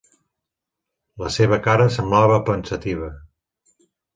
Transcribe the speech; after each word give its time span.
La 1.23 1.29
seva 1.35 1.61
cara 1.67 1.87
semblava 1.99 2.41
pensativa. 2.51 3.15